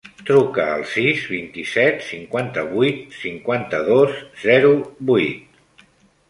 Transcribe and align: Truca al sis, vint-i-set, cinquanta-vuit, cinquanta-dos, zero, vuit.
Truca 0.27 0.63
al 0.75 0.85
sis, 0.93 1.19
vint-i-set, 1.33 2.01
cinquanta-vuit, 2.05 3.05
cinquanta-dos, 3.27 4.17
zero, 4.47 4.73
vuit. 5.13 5.87